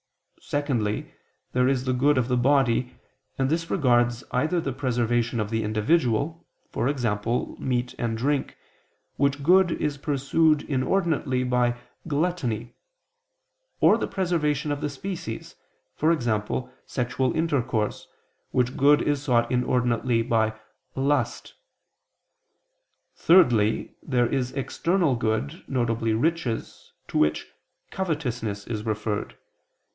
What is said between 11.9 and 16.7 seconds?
gluttony, or the preservation of the species, e.g.